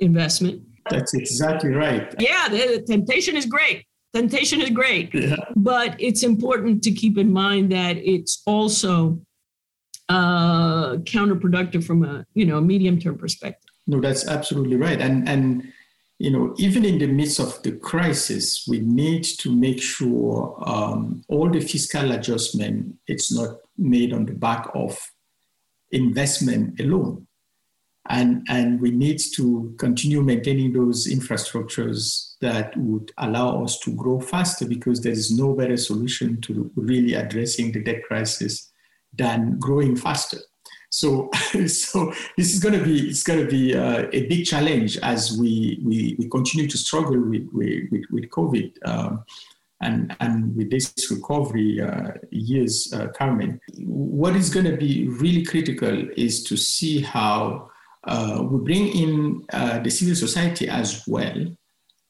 [0.00, 0.62] investment.
[0.90, 2.14] That's exactly right.
[2.18, 3.84] Yeah, the, the temptation is great.
[4.14, 5.36] Temptation is great, yeah.
[5.54, 9.20] but it's important to keep in mind that it's also
[10.08, 13.70] uh, counterproductive from a you know medium term perspective.
[13.86, 15.72] No, that's absolutely right, and and
[16.20, 21.22] you know even in the midst of the crisis, we need to make sure um,
[21.28, 24.98] all the fiscal adjustment it's not made on the back of
[25.90, 27.26] investment alone
[28.10, 34.18] and, and we need to continue maintaining those infrastructures that would allow us to grow
[34.20, 38.72] faster because there is no better solution to really addressing the debt crisis
[39.12, 40.38] than growing faster.
[40.90, 41.30] So,
[41.66, 45.38] so this is going to be it's going to be uh, a big challenge as
[45.38, 49.24] we, we, we continue to struggle with with, with COVID um,
[49.80, 53.60] and and with this recovery uh, years, uh, Carmen.
[53.78, 57.70] What is going to be really critical is to see how
[58.04, 61.46] uh, we bring in uh, the civil society as well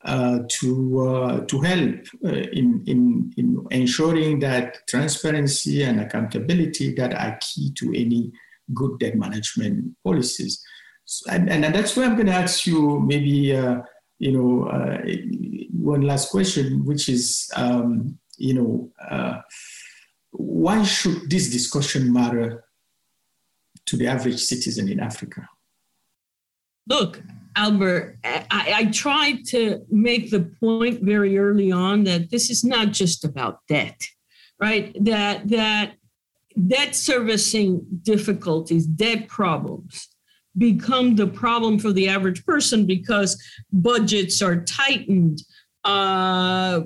[0.04, 7.38] uh, to uh, to help in, in in ensuring that transparency and accountability that are
[7.40, 8.32] key to any
[8.74, 10.62] good debt management policies.
[11.04, 13.80] So, and, and that's where I'm going to ask you maybe uh,
[14.18, 14.70] you know
[15.72, 19.40] one last question, which is um, you know
[20.32, 22.64] why should this discussion matter
[23.86, 25.48] to the average citizen in Africa?
[26.90, 27.22] look,
[27.56, 32.90] Albert, I, I, tried to make the point very early on that this is not
[32.90, 34.00] just about debt,
[34.60, 34.96] right?
[35.00, 35.94] That that
[36.66, 40.08] debt servicing difficulties, debt problems
[40.58, 43.40] become the problem for the average person because
[43.72, 45.42] budgets are tightened,
[45.84, 46.80] uh,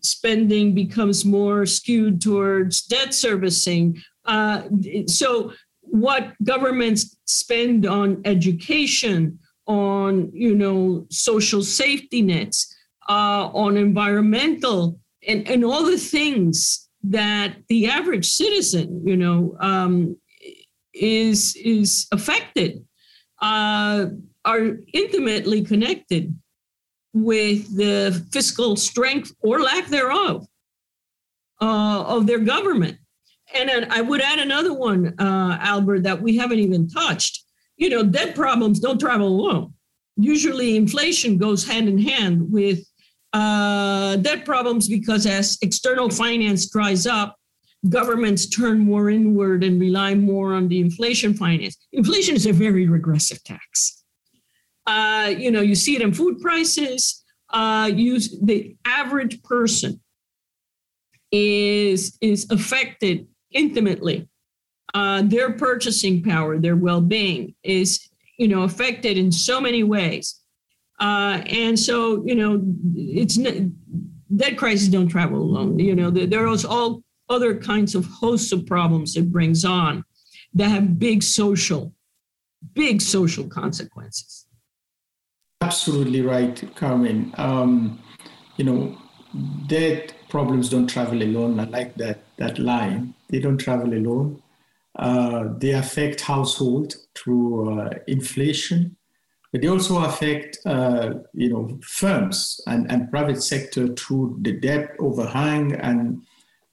[0.00, 3.96] spending becomes more skewed towards debt servicing.
[4.24, 4.62] Uh,
[5.06, 12.74] so what governments spend on education, on you know social safety nets,
[13.08, 20.16] uh, on environmental, and and all the things that the average citizen you know um,
[20.92, 22.84] is is affected
[23.42, 24.06] uh,
[24.44, 26.34] are intimately connected
[27.12, 30.46] with the fiscal strength or lack thereof
[31.60, 32.98] uh, of their government.
[33.54, 37.44] And then I would add another one, uh, Albert, that we haven't even touched.
[37.76, 39.74] You know, debt problems don't travel alone.
[40.16, 42.84] Usually, inflation goes hand in hand with
[43.34, 47.36] uh, debt problems because as external finance dries up,
[47.88, 51.76] governments turn more inward and rely more on the inflation finance.
[51.92, 54.04] Inflation is a very regressive tax.
[54.86, 57.24] Uh, you know, you see it in food prices.
[57.50, 60.00] Uh, use the average person
[61.30, 64.28] is is affected intimately.
[64.94, 68.08] Uh, their purchasing power, their well-being is,
[68.38, 70.40] you know, affected in so many ways.
[71.00, 72.62] Uh, and so, you know,
[72.94, 73.36] it's
[74.36, 75.78] debt crises don't travel alone.
[75.78, 80.04] You know, there are all other kinds of hosts of problems it brings on
[80.54, 81.92] that have big social,
[82.74, 84.46] big social consequences.
[85.60, 87.34] Absolutely right, Carmen.
[87.38, 87.98] Um,
[88.56, 88.96] you know,
[89.66, 91.58] debt problems don't travel alone.
[91.58, 93.14] I like that that line.
[93.30, 94.42] They don't travel alone.
[94.96, 98.96] Uh, they affect household through uh, inflation,
[99.54, 104.96] but they also affect uh, you know firms and, and private sector through the debt
[104.98, 106.20] overhang and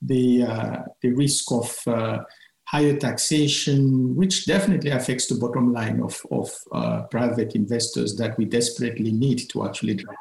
[0.02, 2.18] the uh, the risk of uh,
[2.64, 8.46] higher taxation, which definitely affects the bottom line of of uh, private investors that we
[8.46, 10.16] desperately need to actually drive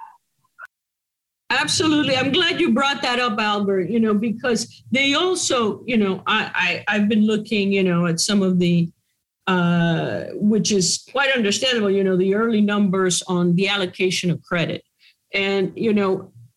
[1.50, 2.16] Absolutely.
[2.16, 6.84] I'm glad you brought that up, Albert, you know, because they also, you know, I,
[6.88, 8.90] I, I've been looking, you know, at some of the,
[9.52, 14.82] uh, which is quite understandable, you know, the early numbers on the allocation of credit.
[15.34, 16.12] And, you know,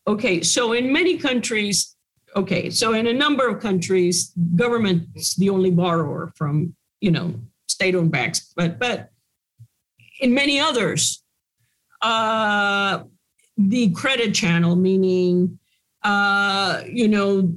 [0.07, 1.77] okay, so in many countries,
[2.37, 4.33] okay, so in a number of countries,
[4.63, 6.55] government is the only borrower from,
[7.01, 7.35] you know,
[7.67, 8.99] state-owned banks, but but
[10.21, 11.23] in many others,
[12.03, 13.03] uh,
[13.57, 15.59] the credit channel, meaning,
[16.03, 17.53] uh, you know,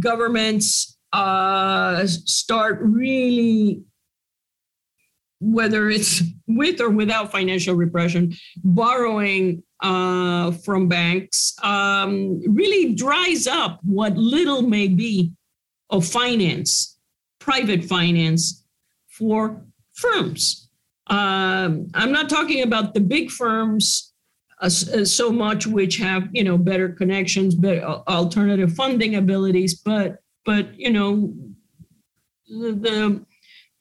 [0.00, 3.82] governments uh, start really,
[5.42, 8.32] whether it's with or without financial repression,
[8.62, 15.32] borrowing uh, from banks um, really dries up what little may be
[15.90, 16.98] of finance,
[17.40, 18.64] private finance
[19.08, 19.64] for
[19.94, 20.70] firms.
[21.08, 24.12] Um, I'm not talking about the big firms
[24.60, 30.18] uh, uh, so much which have you know better connections better alternative funding abilities but
[30.44, 31.34] but you know
[32.48, 33.26] the the,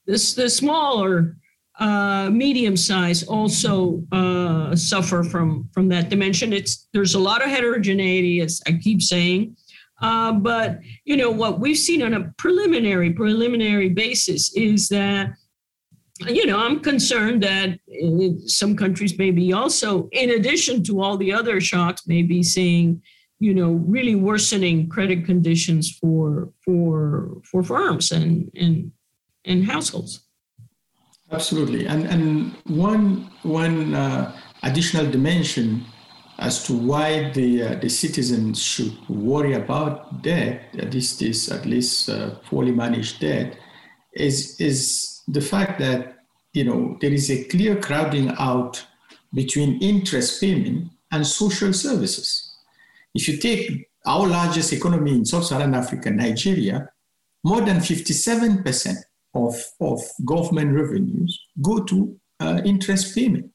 [0.08, 1.38] the, the smaller
[1.82, 6.54] uh, medium size also uh, uh, suffer from from that dimension.
[6.54, 9.58] It's there's a lot of heterogeneity, as I keep saying.
[10.02, 15.34] Uh, but you know what we've seen on a preliminary preliminary basis is that
[16.28, 17.80] you know I'm concerned that
[18.46, 23.02] some countries may be also, in addition to all the other shocks, may be seeing
[23.40, 28.92] you know really worsening credit conditions for for for firms and and
[29.46, 30.22] and households.
[31.32, 35.86] Absolutely, and and one one uh, additional dimension
[36.40, 42.10] as to why the uh, the citizens should worry about debt, at least at least
[42.10, 43.58] uh, poorly managed debt,
[44.14, 46.18] is is the fact that
[46.54, 48.86] you know there is a clear crowding out
[49.34, 52.52] between interest payment and social services.
[53.16, 56.90] If you take our largest economy in sub-Saharan Africa, Nigeria,
[57.46, 58.98] more than 57 percent
[59.34, 63.52] of, of government revenues go to uh, interest payment.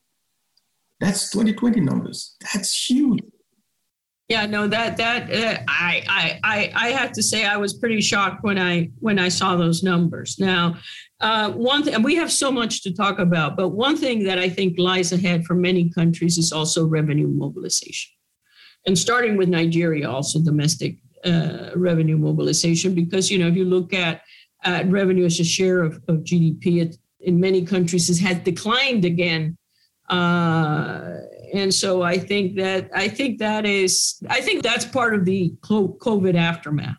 [1.00, 2.36] That's 2020 numbers.
[2.40, 3.20] That's huge.
[4.28, 8.42] Yeah, no, that that uh, I, I I have to say I was pretty shocked
[8.42, 10.36] when I when I saw those numbers.
[10.40, 10.78] Now,
[11.20, 14.48] uh, one thing we have so much to talk about, but one thing that I
[14.48, 18.12] think lies ahead for many countries is also revenue mobilization,
[18.84, 23.94] and starting with Nigeria, also domestic uh, revenue mobilization, because you know if you look
[23.94, 24.22] at
[24.66, 29.04] uh, revenue as a share of, of GDP it, in many countries has had declined
[29.04, 29.56] again.
[30.08, 31.18] Uh,
[31.52, 35.54] and so I think that I think that is I think that's part of the
[35.62, 36.96] COVID aftermath.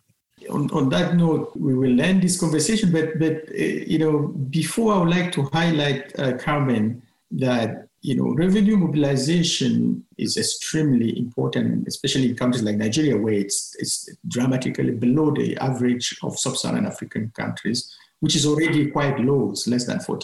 [0.50, 2.92] On, on that note, we will end this conversation.
[2.92, 3.64] But but uh,
[3.94, 7.02] you know, before I would like to highlight uh, Carmen
[7.32, 13.76] that you know, revenue mobilization is extremely important, especially in countries like Nigeria, where it's,
[13.80, 19.68] it's dramatically below the average of sub-Saharan African countries, which is already quite low, it's
[19.68, 20.24] less than 40%.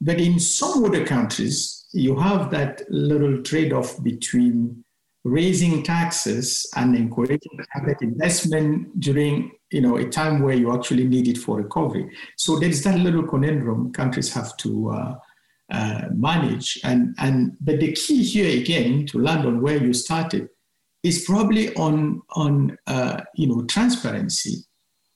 [0.00, 4.84] But in some other countries, you have that little trade-off between
[5.24, 11.28] raising taxes and encouraging private investment during you know a time where you actually need
[11.28, 12.10] it for recovery.
[12.36, 15.14] So there's that little conundrum countries have to uh,
[15.70, 16.78] uh, manage.
[16.84, 20.48] And, and but the key here again to land on where you started
[21.02, 24.64] is probably on on uh, you know transparency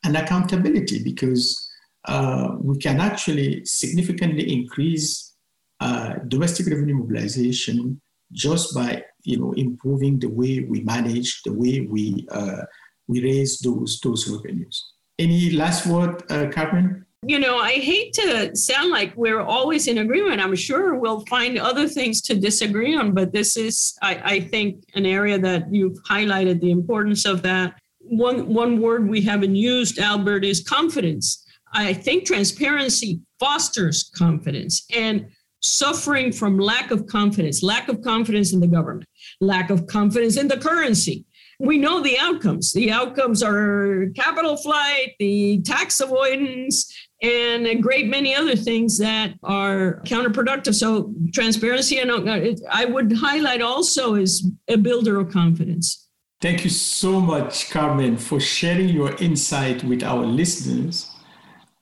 [0.04, 1.70] and accountability because
[2.06, 5.34] uh, we can actually significantly increase
[5.80, 8.00] uh, domestic revenue mobilization
[8.32, 12.62] just by you know improving the way we manage the way we uh,
[13.06, 14.92] we raise those those revenues.
[15.18, 17.06] Any last word, uh, Carmen?
[17.26, 20.40] You know, I hate to sound like we're always in agreement.
[20.40, 24.84] I'm sure we'll find other things to disagree on, but this is, I, I think,
[24.94, 27.78] an area that you've highlighted the importance of that.
[28.00, 31.44] One, one word we haven't used, Albert, is confidence.
[31.72, 35.26] I think transparency fosters confidence and
[35.60, 39.08] suffering from lack of confidence, lack of confidence in the government,
[39.40, 41.24] lack of confidence in the currency,
[41.58, 42.72] we know the outcomes.
[42.72, 46.92] The outcomes are capital flight, the tax avoidance,
[47.22, 50.74] and a great many other things that are counterproductive.
[50.74, 56.08] So transparency, I would highlight also is a builder of confidence.
[56.40, 61.10] Thank you so much, Carmen, for sharing your insight with our listeners.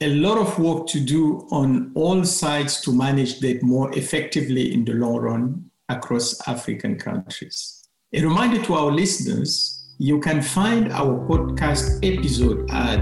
[0.01, 4.85] A lot of work to do on all sides to manage that more effectively in
[4.85, 7.83] the long run across African countries.
[8.13, 12.99] A reminder to our listeners you can find our podcast episode at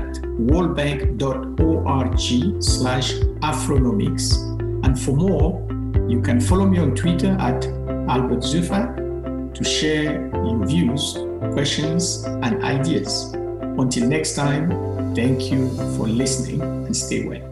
[0.51, 4.37] worldbank.org slash afronomics.
[4.85, 5.67] And for more,
[6.11, 7.65] you can follow me on Twitter at
[8.07, 11.17] Albert Zeufack to share your views,
[11.55, 13.33] questions, and ideas.
[13.33, 14.69] Until next time,
[15.15, 17.50] thank you for listening and stay well.